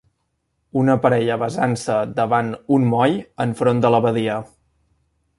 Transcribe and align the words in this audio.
Una 0.83 0.93
parella 1.03 1.35
besant-se 1.41 1.97
davant 2.19 2.49
un 2.77 2.87
moll 2.93 3.13
enfront 3.45 3.83
de 3.85 3.93
la 3.97 4.01
badia. 4.07 4.39